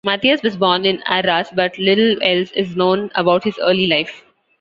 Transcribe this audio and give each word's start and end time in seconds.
Matthias 0.03 0.41
was 0.41 0.57
born 0.57 0.83
in 0.85 1.03
Arras, 1.05 1.49
but 1.53 1.77
little 1.77 2.17
else 2.23 2.49
is 2.55 2.75
known 2.75 3.11
about 3.13 3.43
his 3.43 3.59
early 3.59 3.85
life. 3.85 4.23